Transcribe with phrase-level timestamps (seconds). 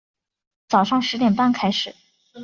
[0.67, 1.95] 早上十点半开始